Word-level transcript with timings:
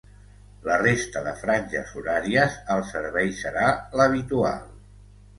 La 0.67 0.75
resta 0.81 1.21
de 1.25 1.33
franges 1.41 1.91
horàries, 1.99 2.55
el 2.77 2.81
servei 2.93 3.29
serà 3.41 3.67
l'habitual. 4.01 4.65